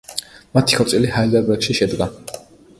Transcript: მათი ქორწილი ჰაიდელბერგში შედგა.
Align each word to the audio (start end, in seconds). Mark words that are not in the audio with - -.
მათი 0.57 0.79
ქორწილი 0.79 1.13
ჰაიდელბერგში 1.17 1.79
შედგა. 1.83 2.11